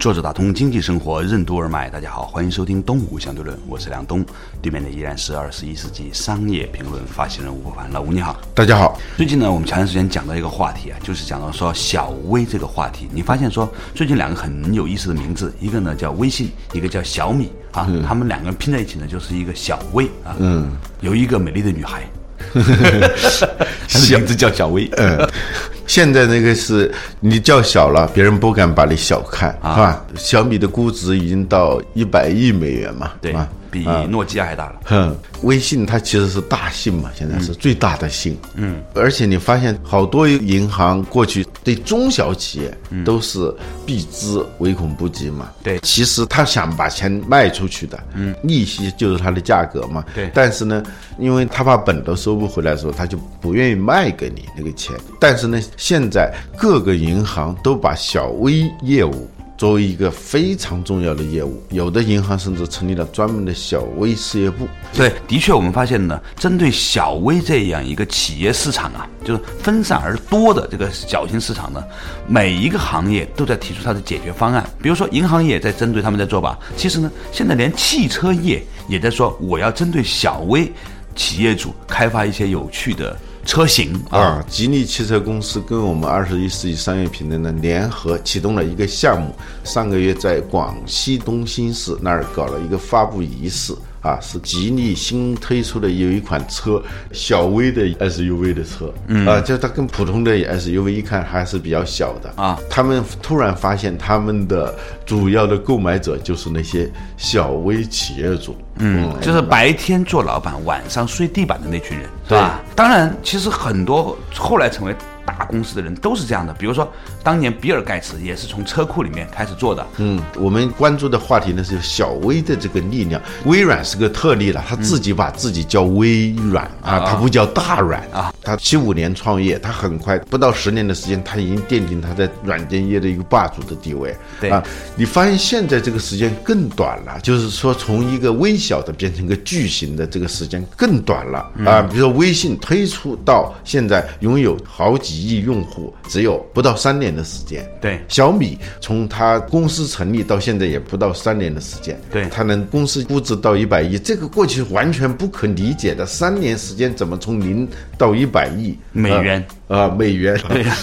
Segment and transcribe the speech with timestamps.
[0.00, 4.24] 作者打通经济生活任督二脉，大家好，欢迎收听《东吴相对论》，我是梁东，
[4.62, 8.98] 对面的依然是二十一世纪商业评论发行人吴伯凡，老吴你好，大家好。
[9.18, 22.02] 最近呢，我们前段时间讲到一个话题啊，就是讲到说小微这个话题，你发现说最近两个很有意思的名字，一个呢叫微信，一个叫小米啊，他们两个人拼在一起呢，就是一个小微啊，嗯，有一个美丽的女孩。
[22.54, 24.88] 她的名字叫小薇。
[24.96, 25.28] 嗯，
[25.90, 30.04] 现在那个是你叫小了，别人不敢把你小看，是吧？
[30.14, 33.48] 小米的估值已经到一百亿美元嘛，对吧？
[33.70, 34.80] 比诺基亚还大了。
[34.84, 38.36] 哼，微信它其实是大信嘛，现在是最大的信。
[38.54, 43.54] 嗯，而且你发现好多银行过去对中小企业都是
[43.86, 45.50] 避之唯恐不及嘛。
[45.62, 50.04] 对，其实他想把钱卖出去的，嗯，利息就是它的价格嘛。
[50.14, 50.82] 对，但是呢，
[51.18, 54.96] 因为他把本都收不回来的时候，他就不愿意卖给你那个钱。
[55.20, 59.30] 但是呢，现在各个银行都把小微业务。
[59.60, 64.66] 作为一个非常重要的业务，有的银行甚至成立了专门的小微事业部。
[64.94, 71.84] 对，的确，我们发现呢，针对小微这样一个企业市场啊，就是分散而多的这个小型市场呢，
[72.26, 74.64] 每一个行业都在提出它的解决方案。
[74.80, 76.58] 比如说，银行业在针对他们在做吧。
[76.74, 80.72] 其实呢，现在连汽车业也在说，我要针对小微
[81.14, 83.14] 企业主开发一些有趣的。
[83.50, 89.34] 车型啊，吉利汽车公司跟我们二十一世纪商业平台呢联合启动了一个项目，
[89.64, 93.74] 上个月在广西东兴市那儿搞了一个发布仪式。
[94.02, 102.58] 啊，是吉利新推出的有一款车，小微的 SUV 的车，嗯啊，就它跟普通的 SUV 一看还是比较小的啊。
[102.68, 104.74] 他们突然发现，他们的
[105.04, 112.60] 主要的购买者就是那些小微企业主，嗯，就是白天做老板，晚上睡地板的那群人，对吧？
[112.74, 114.94] 当然，其实很多后来成为。
[115.38, 116.90] 大公司的人都是这样的，比如说
[117.22, 119.86] 当年比尔盖茨也是从车库里面开始做的。
[119.98, 123.20] 嗯，我们关注的话题呢是小微的这个力量。
[123.44, 128.29] 微软是个特例了，他自己把自己叫微软啊，他不叫大软啊。
[128.42, 134.12] 他七五年创业，他很快不到十年的时间，他已经奠定他在软件业的一个霸主的地位。
[134.40, 134.60] 对啊，
[134.96, 141.82] 你发现现在这个时间更短了，就是说从一个微小的变成一个巨型的这个时间更短了啊。
[141.82, 145.20] 比如说微信推出到现在拥有好几。
[145.20, 157.68] 亿用户只有不到三年的时间，对小米从它公司成立到现在也不到三年的时间，对它能公司估值到一百亿，这个过去完全不可理解的，三年时间怎么从零
[158.00, 160.40] 到一百亿美元啊美元？
[160.48, 160.76] 对呀。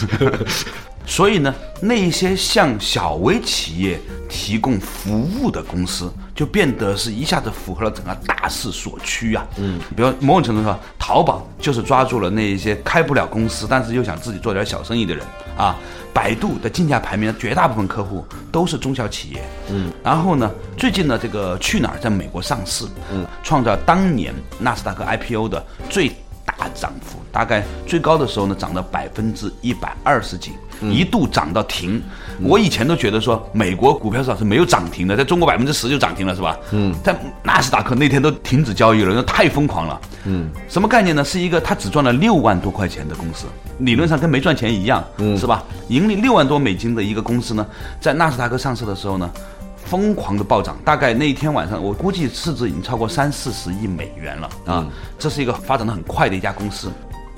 [1.09, 3.97] 所以呢，那些向小微企业
[4.28, 9.47] 提供服务的公司，就变得是一下子符合了整个大势所趋啊。
[9.55, 15.25] 嗯，比如某种程度上，淘宝就是抓住了那一些开不了公司，但是又想自己做点小生意的人
[15.57, 15.78] 啊。
[16.13, 19.41] 百度的竞价排名的绝大部分客户都是中小企业。
[19.69, 26.09] 嗯，然后呢，最近呢，这个去哪儿在美国上市，嗯，创造当年纳斯达克 IPO 的最
[26.44, 27.06] 大涨幅，
[27.37, 30.53] 大概最高的时候呢，涨到百分之一百二十几。
[30.91, 32.01] 一度涨到停，
[32.41, 36.57] 我以前都觉得说美国股票市场是没有涨停的，在中国百分之十就涨停了，是吧？
[36.71, 40.01] 嗯，在纳斯达克那天都停止交易了，那太疯狂了。
[40.25, 41.23] 嗯，什么概念呢？
[41.23, 43.45] 是一个他只赚了六万多块钱的公司，
[43.79, 45.63] 理论上跟没赚钱一样，嗯是吧？
[45.89, 47.65] 盈利六万多美金的一个公司呢，
[48.01, 49.27] 在纳斯达克上市的时候呢，
[49.83, 54.85] 疯狂的暴涨，大概那一天晚上，我估计市值已经超过三四十亿美元了啊！
[55.17, 56.91] 这是一个发展的很快的一家公司。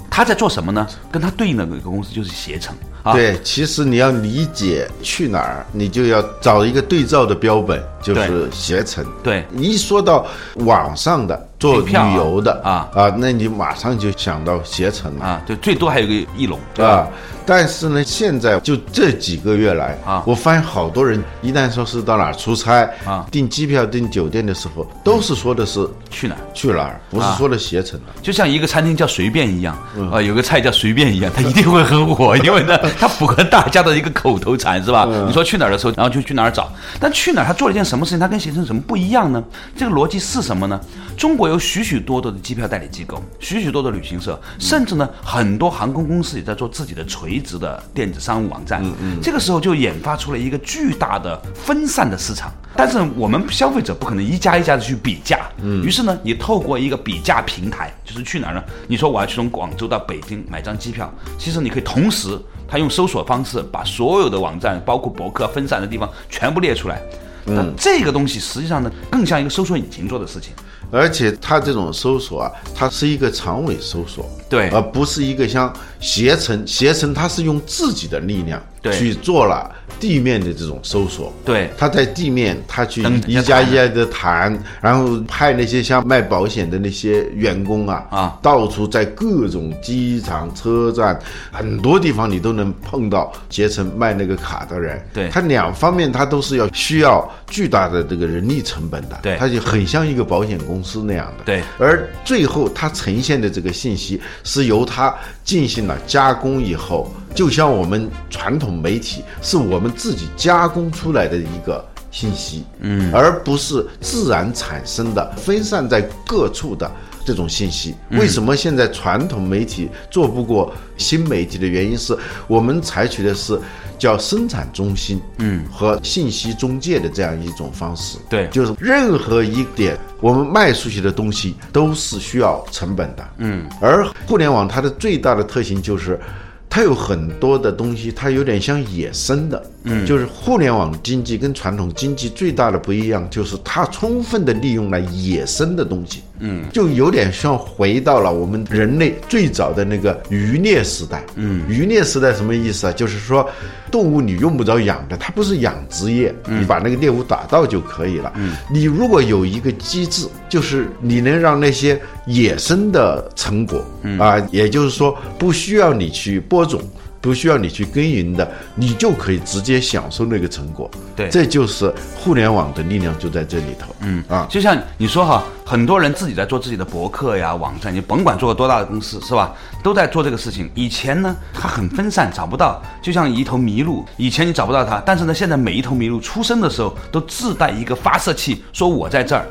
[0.09, 0.87] 他在做什么呢？
[1.11, 2.75] 跟他对应的一个公司就是携程。
[3.13, 9.05] 对，其实你要理解去哪儿，你就要找一个对照的标本，就是携程。
[9.23, 10.27] 对，一说到
[10.57, 11.48] 网上的。
[11.59, 17.07] 做旅游的啊啊，那你马上就想到携程了啊，对，最多还有个翼龙，啊？
[17.45, 29.75] 但是呢，现在就这几个月来啊，我发现好多人一旦说是到哪儿出差啊，订机票、订酒店的时候，都是说的是去哪儿去哪儿，不是说的携程了就像一个餐厅叫随便一样
[30.11, 35.05] 啊，有个菜叫随便一样，它一定会很火，因为呢， 它符合大家的一个口头禅，是吧？
[35.25, 36.71] 你说去哪儿的时候，然后就去哪儿找。
[36.99, 39.43] 但去哪儿，他做了一件什么事情他跟携程有什么不一样呢？
[39.75, 40.79] 这个逻辑是什么呢？
[41.17, 48.81] 中国有许许多多的机票代理机构，许许多多的旅行社，甚至呢很多航空公司也在做自己的垂直的电子商务网站。
[48.83, 52.51] 嗯嗯，这个时候就研发出了一个巨大的分散的市场。
[52.75, 58.63] 但是我们消费者不可能一家一家的去比价，嗯，于是呢，你透过一个比价平台，就是去哪儿呢？
[58.87, 67.01] 你说我要去从广州到北京买张机票，其实你可以同时，他用搜索方式把所有的网站，包括博客分散的地方全部列出来。
[67.49, 70.53] 嗯，这个东西实际上呢，更像一个搜索引擎做的事情。
[70.91, 81.69] 而且它这种搜索啊，它是一个长尾搜索，对，而不是一个像携程，携程它是用自己的力量对去做了地面的这种搜索，对。
[81.77, 88.39] 他在地面，他去一家一家的谈，然后派那些像卖保险的那些员工啊，啊。
[88.41, 91.19] 到处在各种机场、车站
[91.51, 95.05] 很多地方你都能碰到携程卖那个卡的人。
[95.13, 95.27] 对。
[95.29, 99.19] 他两方面他都是要需要巨大的这个人力成本的。
[99.21, 99.35] 对。
[99.37, 101.43] 他就很像一个保险公司那样的。
[101.43, 101.61] 对。
[101.77, 116.89] 而最后他呈现的这个信息是由他进行了加工以后，就像我们传统媒体是我们自己加工出来的一个信息，嗯，而不是自然产生的分散在各处的。
[117.25, 122.17] 这种信息，为什么现在传统媒体做不过新媒体的原因是
[122.47, 123.59] 我们采取的是
[123.99, 128.47] 叫生产中心，嗯，和信息中介的这样一种方式，对。
[128.47, 136.19] 就是任何一点我们卖出去的东西都是需要成本的，嗯，而互联网它的最大的特性就是。
[136.69, 152.93] 它有很多的东西，它有点像野生的，嗯，就是互联网经济跟传统经济最大的不一样，就是它充分的利用了野生的东西，嗯，就有点像回到了我们人类最早的那个渔猎时代，嗯，渔猎时代什么意思啊？
[152.93, 153.49] 就是说，
[153.91, 163.83] 动物你用不着养的，它不是养殖业，你把那个猎物打到就可以了，嗯，你如果有一个机制，就是你能让那些野生的成果，
[164.19, 166.79] 啊，也就是说不需要你去播种。
[167.21, 170.89] 不需要你去耕耘的，你就可以直接享受那个成果。
[171.15, 173.95] 对这就是互联网的力量就在这里头。
[174.01, 180.69] 嗯啊，就像你说哈，很多人自己在做自己的博客呀、网站，你甭管做个多大的公司是吧，都在做这个事情。
[180.75, 189.45] 以前呢，它很分散，找不到，就像一头麋鹿，以前你找不到它，但是呢，现在每一头麋鹿出生的时候都自带一个发射器，说我在这儿。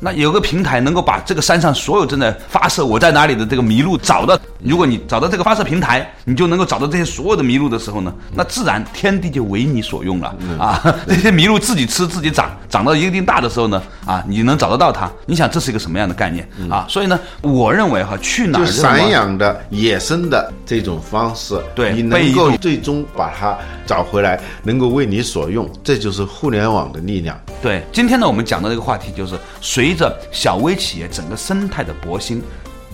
[0.00, 10.80] 那有个平台能够把这个山上所有正在发射我在哪里的这个麋鹿找到，如果你找到这个发射平台，你就能够找到这些所有的麋鹿的时候呢，那自然天地就为你所用了啊！
[11.06, 15.10] 这些麋鹿自己吃自己长，长到一定大的时候呢，啊，你能找得到它。
[15.26, 16.86] 你想这是一个什么样的概念啊？
[16.88, 27.36] 所以呢，我认为哈，去哪儿就散养的野生的这种方式，对你能够最终把它找回来，能够为你所用，这就是互联网的力量。
[27.60, 32.42] 对，今天呢，我们讲的这个话题就是随随着小微企业整个生态的勃兴，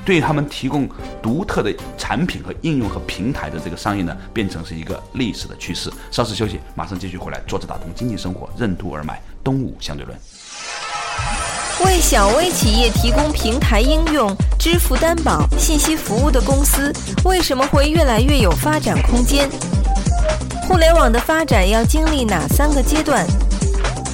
[0.05, 0.88] 对他们提供
[1.20, 5.93] 独特的产品和应用和平台的这个商业呢，变成是一个历史的趋势。
[6.12, 7.41] 稍事休息，马上继续回来。
[7.49, 10.17] 坐着打通经济生活，任督二脉，东吴相对论。
[11.85, 16.93] 为小微企业提供平台应用、支付担保、信息服务的公司，
[17.25, 19.50] 为什么会越来越有发展空间？
[20.69, 23.26] 互联网的发展要经历哪三个阶段？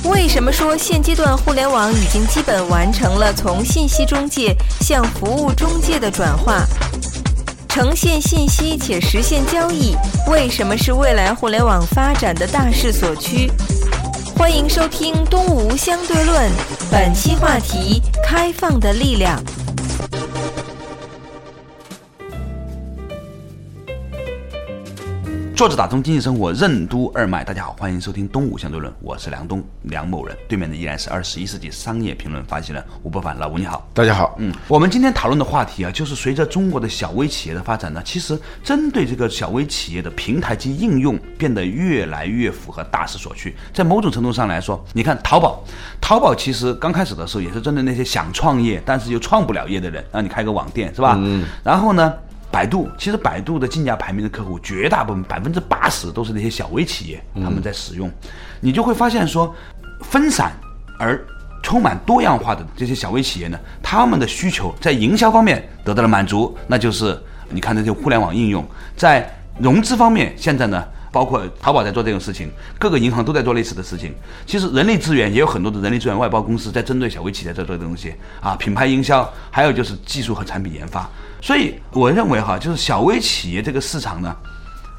[0.04, 6.64] 为什么说现阶段互联网已经基本完成了从信息中介向服务中介的转化？
[7.68, 9.94] 呈现信息且实现交易，
[10.26, 13.50] 为什么是未来互联网发展的大势所趋？
[14.36, 16.50] 欢迎收听《东吴相对论》，
[16.90, 19.38] 本期话题：开放的力量。
[25.60, 27.44] 坐着打通经济生活，任督二脉。
[27.44, 30.34] 大家好，欢迎收听《东吴相对论》，我是梁东，梁某人。
[30.48, 33.86] 对面的依然是二十一世纪商业评论发行人吴伯凡，老吴你好。
[33.92, 43.54] 大家好，嗯，我们今天讨论的话题啊，就是随着中国的小微企业的发展呢，其实针对这个小微企业的平台及应用变得越来越符合大势所趋。
[43.70, 45.62] 在某种程度上来说，你看淘宝，
[46.00, 51.16] 淘宝其实刚开始的时候也是针对那些想创业但是又创不了业的人，让你开个网店是吧？
[51.18, 51.44] 嗯。
[51.62, 52.14] 然后呢？
[52.50, 58.10] 百度其实，百度的竞价排名的客户绝大部分百分之八十都是那些小微企业，他们在使用，
[58.60, 59.54] 你就会发现说，
[60.02, 60.52] 分散
[60.98, 61.24] 而
[61.62, 68.66] 充满多样化的这些小微企业呢，他们的需求在营销方面得到了满足，那就是你看这些互联网应用，
[68.96, 69.28] 在
[69.58, 70.84] 融资方面，现在呢。
[71.12, 74.14] 包括淘宝在做这种事情，各个银行都在做类似的事情。
[74.46, 81.10] 其实人力资源也有很多的人力资源外包公司在针对小微企业在做这东西啊，品牌营销，还有就是技术和产品研发。
[81.40, 84.36] 所以我认为哈，就是小微企业这个市场呢，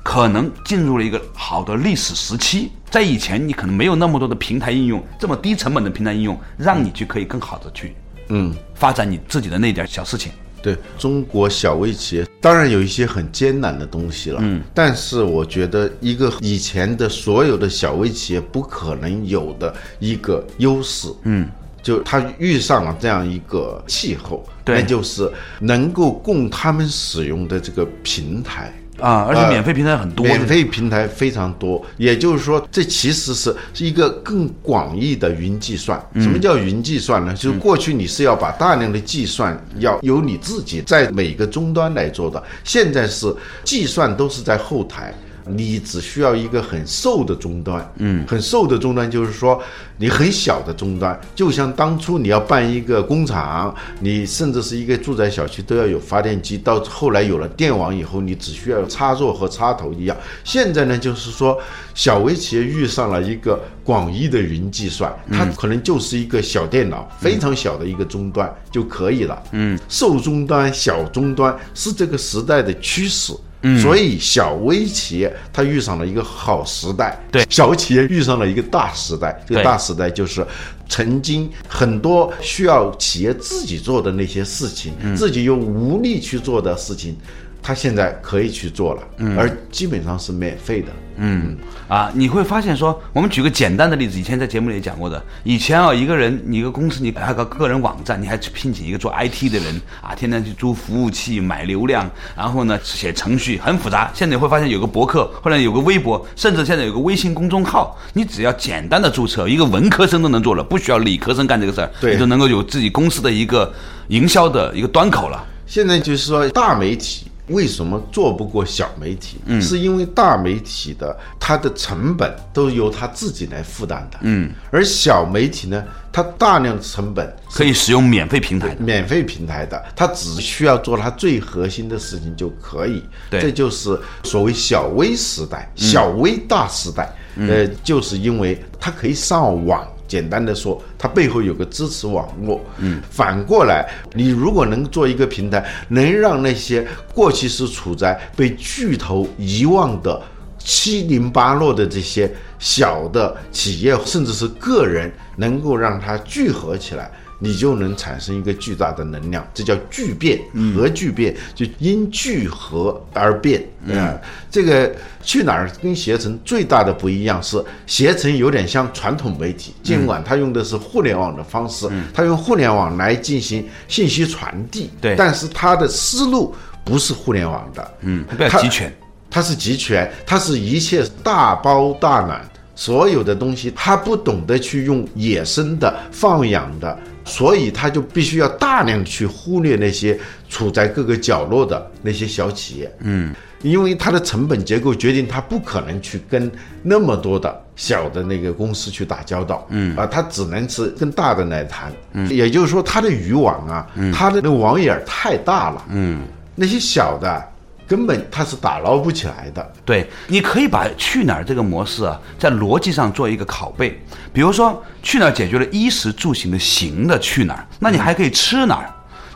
[0.04, 2.72] 可能进入了一个好的历史时期。
[2.90, 7.96] 在以前，你可能没有那么多的平台应用，这么低成本的平台应用，让你去可以更好的去，
[8.28, 10.32] 嗯，发展你自己的那点小事情。
[10.62, 21.50] 对中国小微企业，当然有一些很艰难的东西了，嗯，但是我觉得一个以前的所有的小微企业不可能有的一个优势，嗯，
[21.82, 28.74] 就他遇上了这样一个气候，对那就是能够供他们使用的这个平台。
[29.00, 36.00] 啊，而且免费平台很多，免费平台非常多，也就是说，这其实是是一个更广义的云计算。
[36.16, 37.34] 什么叫云计算呢？
[37.34, 45.12] 就是过去你是要把大量的计算要由你自己在每个终端来做的，现在是计算都是在后台。
[45.46, 49.62] 你只需要一个很瘦的终端，嗯，很瘦的终端就是说
[49.98, 60.16] 你很小的终端，就像当初你要办一个工厂，你甚至是一个住宅小区都要有发电机，到后来有了电网以后，你只需要插座和插头一样。
[60.44, 61.58] 现在呢，就是说
[61.94, 69.42] 小微企业遇上了一个广义的云计算，它可能就是一个小电脑，非常小的一个终端就可以了。
[69.52, 73.34] 嗯，瘦终端、小终端是这个时代的趋势。
[73.80, 77.46] 所以小微企业它遇上了一个好时代，对。
[77.50, 79.40] 小企业遇上了一个大时代。
[79.48, 80.46] 这个大时代就是
[80.90, 87.16] 曾经很多需要企业自己做的那些事情，自己又无力去做的事情，
[87.62, 90.88] 它现在可以去做了，嗯而基本上是免费的。
[91.18, 91.56] 嗯
[91.88, 95.22] 啊，你会发现说，我们举个简单的例子，以前在节目里也讲过的。
[95.44, 104.10] 以前啊，一个人，你一个公司，你还有个个人网站，你还去聘请一个做 IT 的人啊，天天去租服务器、买流量，然后呢写程序，很复杂。
[104.16, 113.72] 现在你会发现有个博客，后来有个微博，甚至现在有个微信公众号，你只要简单的注册，一个文科生都能做了，不需要理科生干这个事儿，对你就能够有自己公司的一个
[114.08, 115.46] 营销的一个端口了。
[115.68, 119.38] 现在就是说，大媒体为什么做不过小媒体？
[119.46, 124.18] 嗯，是因为大媒体的它的成本都由它自己来负担的。
[124.22, 133.04] 嗯，而小媒体呢，它大量的成本可以使用免费平台的，免费平台的，它只需要做它最核心的事情就可以。
[133.30, 137.14] 对这就是所谓小微时代、小微大时代。
[137.38, 139.88] 呃，就是因为它可以上网。
[140.12, 142.60] 简单的说，它背后有个支持网络。
[142.80, 150.22] 嗯，反过来，你如果能做一个平台，能让那些过去是处在被巨头遗忘的
[150.60, 157.10] 七零八落的这些小的企业，甚至是个人，能够让它聚合起来，
[157.44, 160.40] 你就能产生一个巨大的能量，这叫聚变，
[160.76, 163.68] 核聚变，就因聚合而变。
[163.90, 164.16] 啊、
[164.52, 164.94] 这个
[165.24, 175.16] 去哪儿跟携程最大的不一样是，携程有点像传统媒体，尽管它用的是互联网的方式，它用互联网来进行信息传递，对。
[175.16, 176.56] 但是它的思路
[176.86, 178.94] 不是互联网的，嗯，它集权。
[179.34, 182.42] 它是集权，它是一切大包大揽，
[182.76, 192.92] 所有的东西它不懂得去用野生的放养的，所以他就必须要大量去忽略那些处在各个角落的那些小企业。
[193.00, 196.52] 嗯，因为它的成本结构决定它不可能去跟
[196.82, 199.66] 那么多的小的那个公司去打交道。
[199.70, 201.92] 嗯，啊，它只能是跟大的来谈。
[202.14, 205.86] 嗯，也就是说，它的渔网啊，它的那个网眼儿太大了。
[205.90, 206.24] 嗯，
[206.56, 207.51] 那些小的。
[207.92, 209.74] 根本它是打捞不起来的。
[209.84, 214.02] 对，你可以把去哪儿这个模式啊，在逻辑上做一个拷贝。
[214.32, 218.90] 比如说，去哪儿解决了衣食住行的行的去哪儿，那你还可以吃哪儿、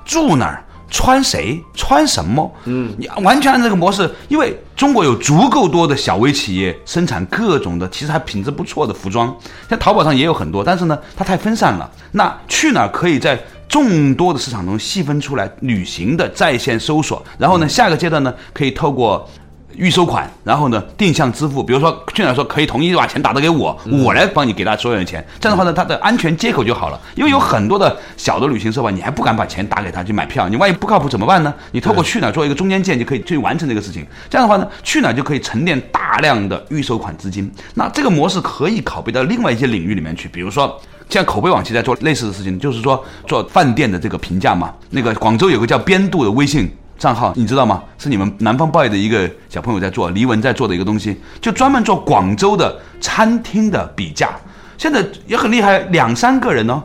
[0.05, 2.49] 住哪儿、穿谁、穿什么。
[2.63, 9.35] 嗯，你完全按这个模式，因为中国有足够多的小微企业生产各种的，其实还品质不错的服装，
[9.67, 11.91] 在淘宝上也有很多，但是呢，它太分散了。
[12.13, 19.27] 那去哪儿可以在众多的市场中细分出来旅行的在线搜索，然后呢，下个阶段呢，可以透过
[19.75, 27.01] 预收款，然后呢定向支付，比如说去哪儿说可以统一把钱打到给我，我来帮你给他所有的钱，这样的话呢，它的安全接口就好了。
[27.15, 31.53] 因为有很多的小的旅行社吧，你还不敢把钱打给他去买票，你万一不靠谱怎么办呢？
[31.71, 34.07] 你透过去哪儿做一个中间件，就可以去完成这个事情。
[34.29, 37.51] 这样的话呢，去哪儿就可以沉淀大量的预收款资金。
[37.73, 40.79] 那这个模式可以拷贝到另外一些领域里面去，比如说。
[41.09, 44.73] 现在口碑网其实在做类似的事情，就是说做饭店的这个评价嘛。
[44.89, 47.83] 那个广州有个叫边度的微信账号，你知道吗？
[47.97, 54.31] 是你们南方报业的一个小朋友在做，黎文在做的一个东西，就专门做广州的餐厅的比价。
[54.77, 56.83] 现在也很厉害，两三个人呢、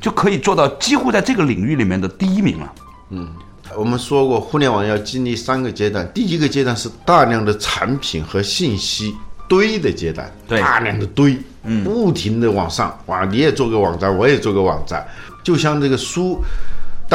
[0.00, 2.72] 就可以做到几乎在这个领域里面的第一名了。
[3.10, 3.28] 嗯
[3.76, 9.12] 我们说过，互联网要经历三个阶段，第一个阶段是大量的产品和信息
[9.48, 15.06] 堆的阶段，大量的堆，嗯，不停的往上，哇，你也做个网站，我也做个网站，
[15.42, 16.42] 就像这个书。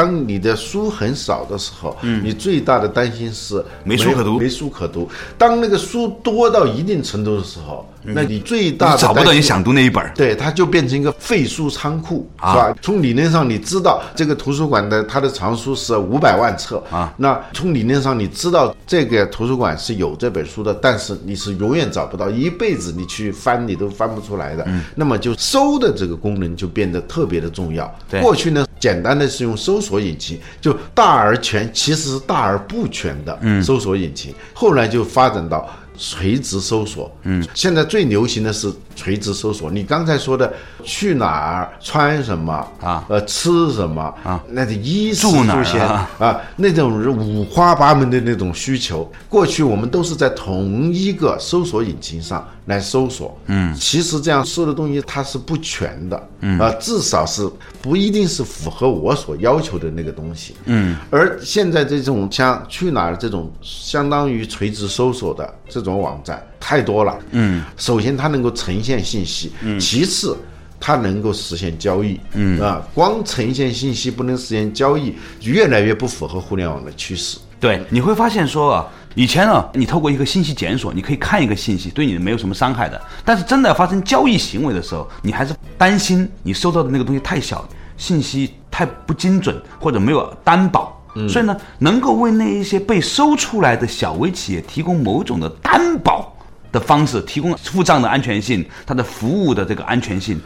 [0.00, 5.06] 当你的书很少的时候，嗯你最大的担心是嗯没书可读没书可读。
[5.36, 10.02] 当那个书多到一定程度的时候，那你最大的找不到你想读那一本。
[10.14, 12.76] 对，它就变成一个废书仓库，啊是吧？
[12.80, 24.64] 从理论上你知道这个图书馆的它的藏书是五百万册啊，那从理论上你知道这个图书馆是有这本书的，但是你是永远找不到，一辈子你去翻你都翻不出来的。
[24.66, 27.94] 嗯那么就搜的这个功能就变得特别的重要。
[28.08, 33.62] 对过去呢，简单的是用搜索引擎，就大而全，其实是大而不全的嗯。
[33.62, 34.34] 搜索引擎。
[34.52, 35.68] 后来就发展到
[35.98, 39.70] 垂直搜索，嗯，现在最流行的是垂直搜索。
[39.70, 40.50] 你刚才说的
[40.82, 43.04] 去哪儿、穿什么啊。
[43.06, 46.10] 呃，吃什么啊，那个衣食住行啊？
[46.18, 53.38] 啊，那种五花八门的那种需求，过去我们都是在同一个搜索引擎上来搜索。
[53.46, 56.28] 嗯，其实这样搜的东西它是不全的。
[56.40, 57.46] 嗯啊，至少是
[57.82, 60.54] 不一定是符合我所要求的那个东西。
[60.64, 67.18] 嗯，而现在这种像去哪儿这种相当于垂直搜索的这种网站太多了。
[67.32, 70.34] 嗯，首先它能够呈现信息，嗯，其次。
[70.82, 77.36] 它能够实现交易，嗯啊，光呈现信息不能实现交易，越来越不符合互联网的趋势。
[77.60, 83.00] 对，你会发现说啊，以前呢，你透过一个信息检索，你可以看一个信息，对你没有什么伤害的。
[83.24, 90.96] 但是真的发生交易行为的时候，你还是担心你收到的那个东西太小，信息太不精准，或者没有担保。
[91.28, 96.32] 所以呢，能够为那一些被收出来的小微企业提供某种的担保
[96.70, 100.40] 的方式，提供付账的安全性，它的服务的这个安全性。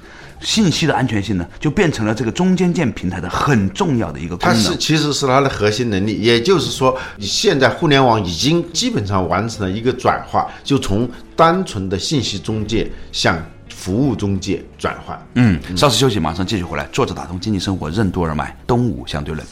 [0.45, 4.57] 信息的安全性呢，就变成了这个中间件平台的很重要的一个功能。
[4.57, 13.43] 它是其实是它的核心能力，也就是说，现在互联网已经基本上完成了一个转化，就从单纯的信息中介向
[13.75, 15.19] 服务中介转换。
[15.35, 16.87] 嗯，稍事休息，马上继续回来。
[16.93, 19.47] 坐着打通经济生活任督二脉，东吴相对论。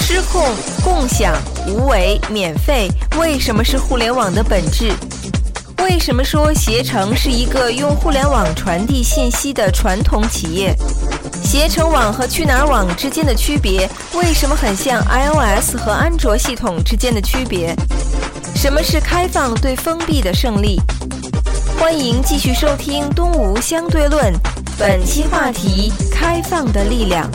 [0.00, 1.34] 失控、共享、
[1.68, 4.90] 无为、免费，为什么是互联网的本质？
[5.84, 10.74] 为什么说携程是一个用互联网传递信息的传统企业？
[11.44, 17.76] 携程网和去哪儿网之间的区别，为什么很像 iOS 和安卓系统之间的区别？
[18.56, 20.80] 什么是开放对封闭的胜利？
[21.78, 24.32] 欢迎继续收听《东吴相对论》，
[24.78, 27.30] 本期话题：开放的力量。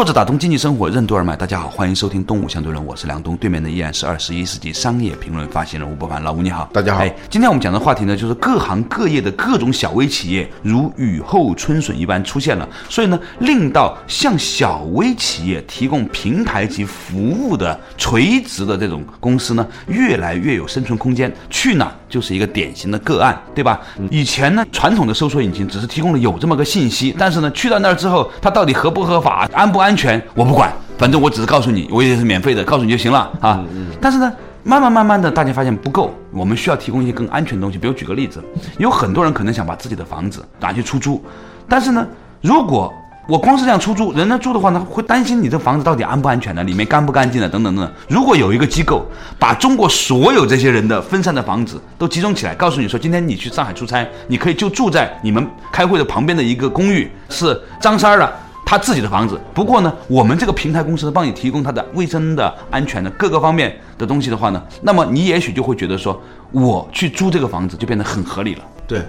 [0.00, 7.02] 坐着打通经济生活任督二脉，大家好，欢迎收听《东吴相对论》，我是梁东，对面的依然是二十一世纪商业评论发行人吴伯凡，老吴你好，大家好。
[7.02, 21.30] 哎，今天我们讲的话题呢，就是各行各业的各种小微企业如雨后春笋一般出现了，所以呢，令到向小微企业提供平台及服务的垂直的这种公司呢，越来越有生存空间。
[21.50, 23.80] 去哪儿就是一个典型的个案，对吧？
[24.10, 33.64] 以前呢，传统的搜索引擎只是提供了有这么个信息，但是呢，去到那儿之后，它到底合不合法、安不安全，我不管，反正我只是告诉你，我也是免费的，告诉你就行了啊。
[34.00, 34.30] 但是呢。
[34.62, 37.78] 慢慢慢慢的，大家发现不够，我们需要提供一些更安全的东西。
[37.78, 38.44] 比如举个例子，
[38.76, 41.24] 有很多人可能想把自己的房子拿去出租，
[41.66, 42.06] 但是呢，
[42.42, 42.92] 如果
[43.30, 46.64] 我光是这样出租，人家住的话呢，会担心你这房子到底安不安全呢？
[46.64, 47.48] 里面干不干净呢？
[47.48, 47.94] 等等等等。
[48.08, 49.06] 如果有一个机构
[49.38, 58.32] 把中国所有这些人的分散的房子都集中起来，告诉你说，今天你去上海出差，你可以就住在你们开会的旁边的一个公寓，是张三儿的。
[58.66, 66.20] 他自己的房子，不过呢，我们这个平台公司，帮你提供它的卫生的、安全的各个方面的东西的话呢，那么你也许就会觉得说，
[66.52, 68.62] 我去租这个房子就变得很合理了。
[68.86, 69.02] 对，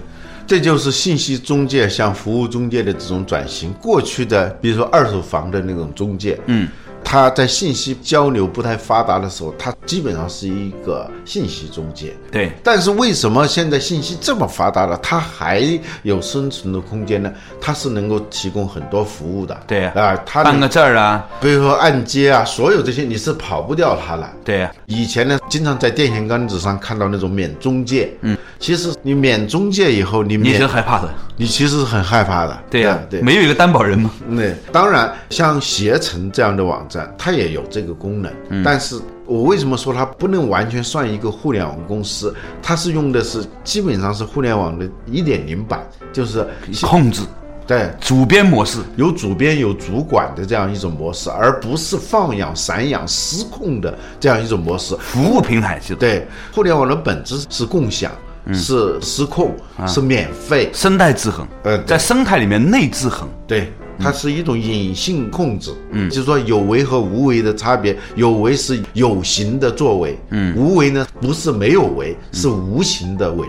[0.51, 3.71] 这就是信息中介向服务中介的这种转型。
[3.81, 6.67] 过去的，比如说二手房的那种中介，嗯，
[7.03, 12.15] 它在信息交流不太发达的时候，他基本上是一个信息中介。
[12.31, 15.61] 对，但是为什么现在信息这么发达了，它还
[16.03, 17.31] 有生存的空间呢？
[17.59, 19.57] 它是能够提供很多服务的。
[19.67, 24.29] 对呀啊，它能办个证儿啊，比如说按揭啊，所有这些你是跑不掉它的。
[24.45, 31.13] 对呀、以前呢，经常在电线杆子上看到那种免中介，嗯，其实你免中介以后，你免你也免是害怕的。
[31.35, 32.57] 你其实是很害怕的。
[32.69, 34.11] 对呀、对，没有一个担保人嘛。
[34.35, 42.35] 对，当然像携程这样的网站，它也有这个功能，嗯但是我为什么说它不能完全算一个互联网公司？
[42.61, 45.79] 它是用的是基本上是互联网的一点零版，
[46.11, 46.45] 就是
[46.81, 47.21] 控制
[47.65, 47.89] 对。
[48.01, 54.93] 主编模式，有主编有主管的这样一种模式，而不是放养、散养、失控的这样一种模式。
[54.97, 58.11] 服务平台是对，互联网的本质是共享，
[58.53, 59.55] 是失控，
[59.87, 60.69] 是免费。
[60.73, 63.29] 生态制衡，呃在生态里面内制衡。
[63.47, 73.47] 对，它是一种隐性控制，嗯，就是说有为和无为的差别，有为是有形的作为，嗯，无为呢不是没有为，是无形的为，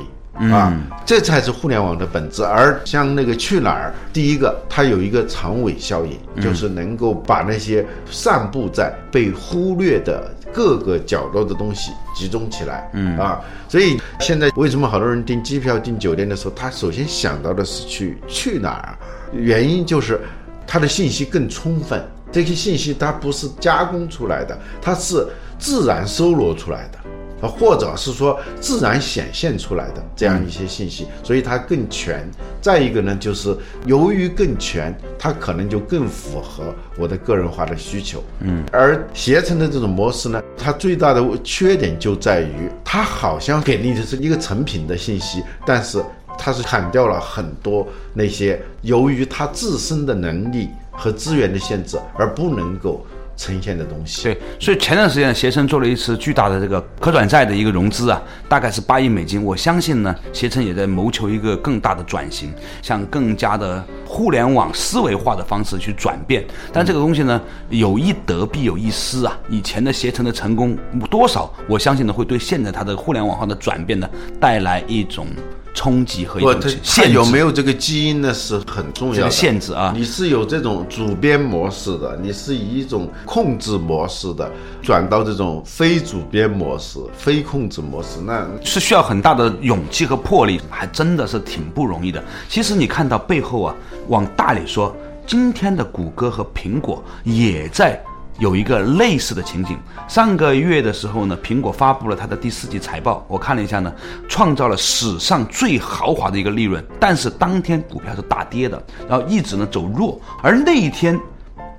[0.50, 2.42] 啊，这才是互联网的本质。
[2.42, 12.90] 而像那个去哪儿，第一个它有一个长尾效应，就是能够把那些散布在被忽略的各个角落的东西集中起来。
[12.92, 18.98] 嗯啊，所以现在为什么好多人订机票、订酒店的时候，他首先想到的是去去哪儿？
[19.32, 20.20] 原因就是
[20.66, 25.26] 他的信息更充分，这些信息它不是加工出来的，它是
[25.58, 26.98] 自然搜罗出来的。
[27.42, 32.24] 啊，或者是说自然显现出来的这样一些信息，所以它更全。
[32.60, 38.22] 再一个呢，就是由于更全，它可能就更符合我的个人化的需求。
[38.38, 46.00] 嗯，而携程的这种模式呢，它最大的缺点就在于，它好像给你的是一个成品的信息，但是
[46.38, 53.04] 它是砍掉了很多那些由于它自身的能力和资源的限制而不能够。
[53.42, 59.42] 呈现的东西对，所以前段时间携程做了一次巨大的这个可转债的一个融资啊，大概是八亿美金。
[59.42, 62.52] 我相信呢，携程也在谋求一个更大的转型，
[62.82, 66.44] 向更加的互联网思维化的方式去转变。
[66.72, 69.36] 但这个东西呢，有一得必有一失啊。
[69.48, 70.78] 以前的携程的成功
[71.10, 75.26] 多少，我相信呢，会对现在它的互联网化的转变呢，带来一种。
[75.74, 78.32] 冲击和一种限制，有没有这个基因呢？
[78.34, 79.92] 是很重要的限制啊！
[79.96, 84.50] 你是有这种主编模式的，你是以一种控制模式的
[84.82, 92.22] 转到这种非主编模式、非控制模式，那是需要很大的勇气和魄力，还真的是挺不容易的。
[92.48, 93.74] 其实你看到背后啊，
[94.08, 94.94] 往大里说，
[95.26, 98.02] 今天的谷歌和苹果也在。
[98.38, 103.92] 有一个类似的情景，上个月的时候呢，苹果发布了它的第四季财报，我看了一下呢，
[104.28, 111.18] 创造了史上最豪华的一个利润，但是当天股票是大跌的，然后一直呢走弱，而那一天，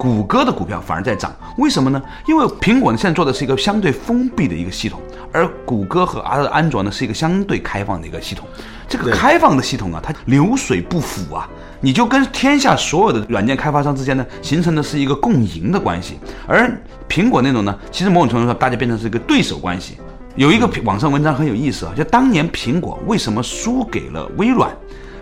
[0.03, 2.01] 谷歌的股票反而在涨，为什么呢？
[2.27, 4.99] 因为苹果呢现在做的是一个相对封闭的一个系统，
[5.31, 8.45] 而谷歌和阿的安卓呢是一个相对开放的一个系统，
[8.85, 11.49] 这个开放的系统啊，它流水不腐啊。
[11.79, 16.69] 你就跟天下所有的软件开发商之间呢，形成的是一个共赢的关系，而
[17.07, 19.99] 苹果那种呢，其实某种程度上大家变成是一个对手关系。
[20.35, 24.69] 有一个网上文章很有意思啊，就当年苹果为什么输给了微软？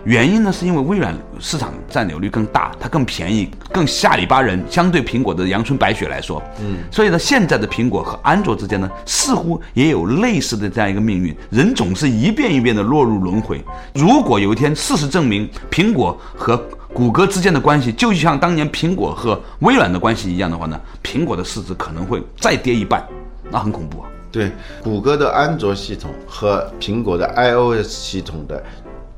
[0.04, 4.60] 原因呢，是因为微软市场占有率更大，它更便宜，更下里巴人。
[4.68, 11.32] 相对苹果的阳春白雪来说，嗯，所以呢，现在的苹果和安卓之间呢，似乎也有类似的这样一个命运。
[11.50, 13.62] 人总是一遍一遍的落入轮回。
[13.94, 16.56] 如果有一天事实证明，苹果和
[16.92, 23.06] 谷歌之间的关系就像当年苹果和微软的关系一样的话呢，苹果的市值可能会再跌一半，
[23.50, 24.08] 那很恐怖啊。
[24.32, 24.50] 对，
[24.82, 28.60] 谷歌的安卓系统和苹果的 iOS 系统的。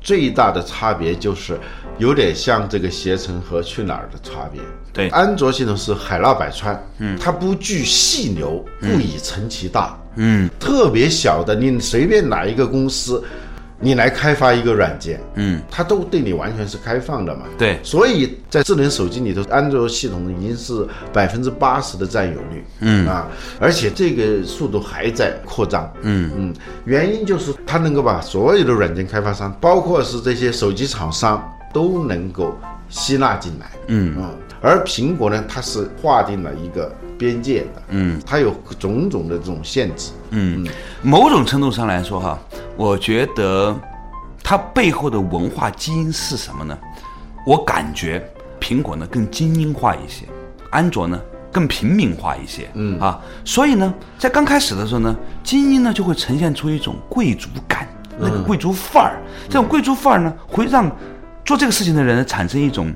[0.05, 1.59] 最大的差别就是，
[1.97, 4.61] 有点像这个携程和去哪儿的差别。
[4.93, 13.21] 对，安卓系统是海纳百川，嗯，它不惧细流，不以成其大，嗯，特别小的，你随便哪一个公司。
[13.85, 17.43] 你来开发一个软件，嗯，它都对你完全是开放的嘛？
[17.55, 23.07] 对，所以在智能手机里头，安卓系统已经是百分之八十的占有率，嗯。
[23.07, 23.27] 啊，
[23.59, 26.31] 而且这个速度还在扩张，嗯。
[26.35, 26.53] 嗯，
[26.85, 32.57] 原因就是它能够把所有的软件开发商，包括是这些手机厂商，都能够
[32.89, 34.19] 吸纳进来，嗯。
[34.19, 36.91] 啊，而苹果呢，它是划定了一个。
[37.17, 40.65] 边界的，嗯，它有种种的这种限制，嗯，
[41.01, 42.39] 某种程度上来说哈，
[42.75, 43.75] 我觉得
[44.43, 46.77] 它背后的文化基因是什么呢？
[47.45, 48.23] 我感觉
[48.59, 50.25] 苹果呢更精英化一些，
[50.71, 51.19] 安卓呢
[51.51, 52.99] 更平民化一些，嗯。
[52.99, 57.87] 啊，所以呢，在刚开始的时候呢，精英呢就会呈现出一种贵族感，
[58.19, 60.91] 那个贵族范儿，这种贵族范儿呢会让
[61.45, 62.91] 做这个事情的人产生一种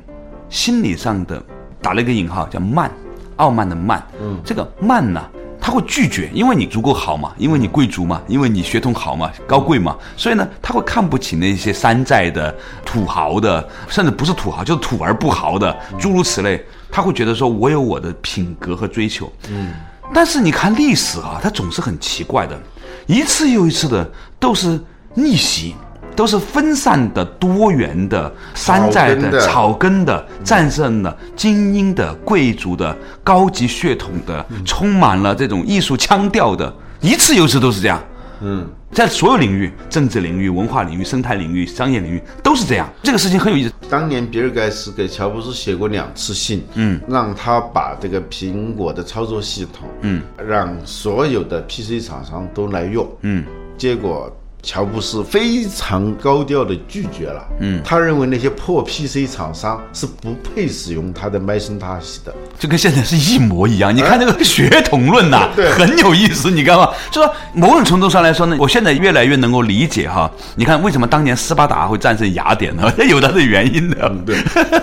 [0.50, 1.42] 心理上的
[1.82, 2.92] 打了一个引号叫慢。
[3.40, 5.22] 傲慢的慢，嗯，这个慢呢，
[5.60, 12.54] 他会拒绝，因为你足够好嘛，因为你贵族嘛，因为你血统好嘛，高贵嘛，所以呢，他会看不起那些山寨的、
[12.86, 19.74] 土豪的，甚至不是土豪，就是土而不豪的，诸如此类，他会觉得说，我有我的品格和追求，嗯，
[20.14, 22.60] 但是你看历史啊，它总是很奇怪的，
[23.08, 24.80] 一次又一次的都是
[25.14, 25.76] 逆袭。
[26.16, 38.02] 都是分散的、多元的、山寨的、草根的，战胜了精英的、贵族的、高级血统的，充满了这种艺术腔调的，一次又一次都是这样。
[38.42, 42.90] 嗯，在所有领域，政治领域、文化领域、生态领域、商业领域都是这样。
[43.04, 43.74] 这个事情很有意思。
[43.90, 53.44] 当年比尔盖茨给乔布斯写过两次信，嗯，让他把这个苹果的操作系统，嗯，让所有的 PC 厂商都来用，嗯，
[53.78, 54.34] 结果。
[54.62, 57.48] 乔布斯非常高调的拒绝了。
[57.60, 62.36] 嗯，他认为那些破 PC 厂商是不配使用他的 Macintosh 的。
[62.60, 63.96] 就跟现在是一模一样。
[63.96, 66.52] 你看那个血统论呐、 对很有意思。
[66.52, 70.30] 你看嘛，就说某种程度上来说呢，我现在越来越能够理解哈。
[70.56, 72.92] 你看为什么当年斯巴达会战胜雅典呢？
[73.10, 74.12] 有它的原因的。
[74.26, 74.36] 对，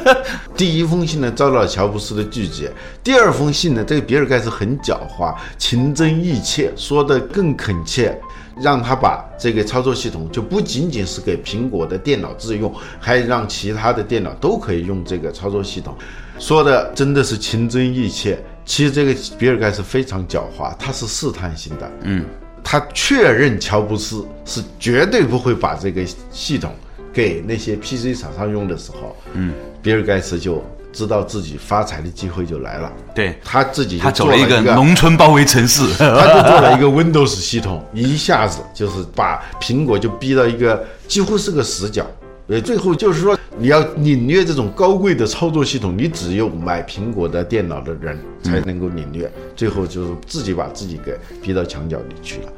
[0.57, 2.73] 第一封信呢遭到了乔布斯的拒绝，
[3.05, 8.19] 第二封信呢，这个比尔盖茨很狡猾，情真意切，说的更恳切。
[8.61, 15.95] 让他把这个操作系统就不仅仅是给苹果的电脑自用，还让其他的电脑都可以用这个操作系统，
[16.39, 18.43] 说的真的是情真意切。
[18.65, 22.25] 其实这个比尔盖茨非常狡猾，他是试探性的，嗯，
[22.65, 26.75] 他确认乔布斯是绝对不会把这个系统
[27.13, 30.65] 给那些 PC 厂商用的时候，嗯，比尔盖茨就
[30.97, 35.83] 知道自己发财的机会就来了，对，他自己就他走了一个个农村包围城市。
[36.01, 42.07] 他就做了一个 Windows 系统，一下子就是把苹果就逼到一个几乎是个死角。
[42.47, 49.31] 呃，最后就是说，你要领略这种高贵的操作系统，你只有买苹果的电脑的人才能够领略。
[49.55, 52.53] 最后就是自己把自己给逼到墙角里去了。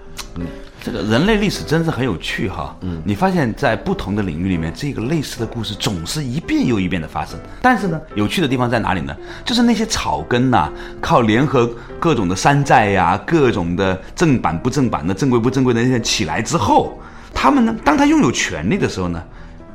[0.91, 7.39] 这个人类历史真是很有趣哈，嗯，你发现，在不同的领域里面，这个类似的故事总是一遍又一遍的发生。
[7.61, 9.15] 但是呢，有趣的地方在哪里呢？
[9.45, 11.71] 就是那些草根呐、靠联合
[12.01, 16.99] 各种的山寨呀、各种的正版不正版的、正规不正规的那些起来之后，
[17.35, 19.23] 他们呢，当他拥有权利的时候呢，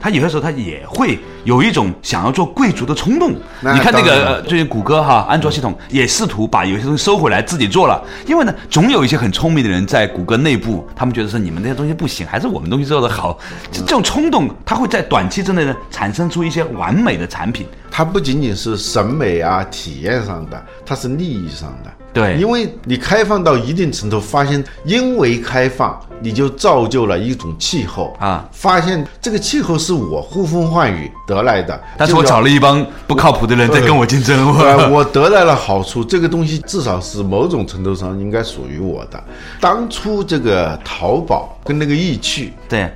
[0.03, 3.31] 他有些时候他也会有一种想要做贵族的冲动。
[3.61, 13.39] 你看那个呃最近谷歌哈安卓系统也试图把有些东西收回来自己做了，因为呢，总有一些很聪明的人在谷歌内部，他们觉得是你们那些东西不行，还是我们东西做的好。
[13.71, 17.65] 这这种冲动，它会在短期之内呢产生出一些完美的产品。
[17.95, 21.91] 它不仅仅是审美啊、体验上的，它是利益上的。
[22.11, 39.23] 对因为你开放到一定程度，发现因为开放，你就造就了一种气候啊发现这个气候是我呼风唤雨得来的，但是我找了一帮不靠谱的人在跟我竞争，呃，我得来了好处，这个东西至少是某种程度上应该属于我的。
[39.59, 42.91] 当初这个淘宝跟那个易趣，对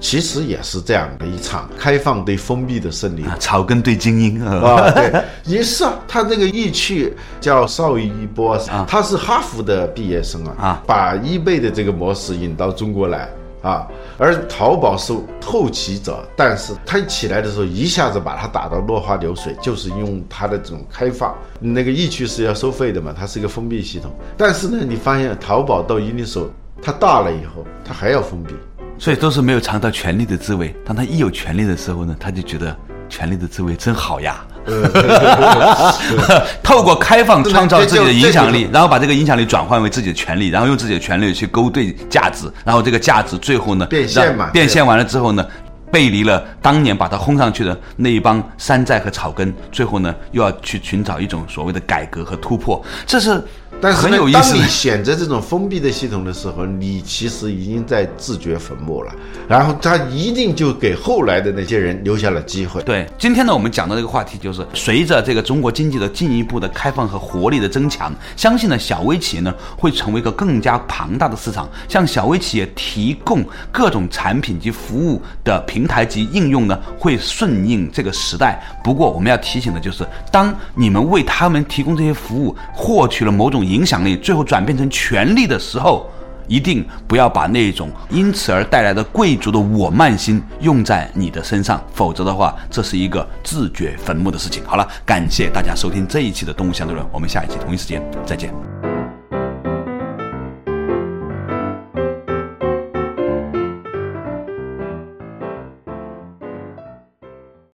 [0.00, 3.22] 其实也是这样的一场开放对封闭的胜利。
[3.24, 8.58] 啊，草根对精英啊，啊，对，也是啊，他那个易趣叫邵一波，
[8.88, 10.82] 他是哈佛的毕业生啊，啊。
[10.86, 13.28] 把 eBay 的这个模式引到中国来
[13.62, 13.86] 啊，
[14.16, 15.12] 而淘宝是
[15.44, 26.48] 后起者，但是他起来的时候一下子把它打到落花流水，就是用他的这种开放，那个易趣是要收费的嘛，它是一个封闭系统，但是呢，你发现淘宝到一定时候，
[26.80, 28.54] 它大了以后，它还要封闭。
[29.00, 30.76] 所以都是没有尝到权力的滋味。
[30.84, 32.76] 当他一有权力的时候呢，他就觉得
[33.08, 34.44] 权力的滋味真好呀。
[36.62, 45.44] 透过开放创造自己的影响力，然后把这个影响力转换为自己的权利，然后用自己的权利去勾兑价值，然后这个价值最后呢变现嘛变现完了之后呢，
[45.90, 53.42] 背离了当年把他轰上去的那一帮山寨和草根，最后呢又要去寻找一种所谓的改革和突破，这是
[53.80, 54.62] 但是很有意思你。
[54.62, 59.12] 选择这种封闭的系统的时候，你其实已经在自掘坟墓了。
[59.48, 62.82] 然后他一定就给后来的那些人留下了机会。
[62.82, 78.62] 对，今天呢，我们讲的这个话题就是，随着这个中国经济的进一步的开放和活力的增强，相信呢，小微企业呢会成为一个更加庞大的市场，向小微企业提供各种产品及服务的平台及应用呢，会顺应这个时代。
[78.84, 86.10] 不过，我们要提醒的就是，当你们为他们提供这些服务，获取了某种影响力，最后转变成权力的时候。
[86.50, 94.60] 一定不要把那种因此而带来的贵族的我慢心用在你的身上，否则的话，这是一个自掘坟墓的事情。
[94.66, 98.52] 好了，感谢大家收听这一期的《动物相对论》，我们下一期同一时间再见。